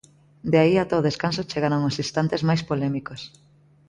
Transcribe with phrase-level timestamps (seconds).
[0.51, 3.21] De aí ata o descanso chegaron os instantes máis polémicos.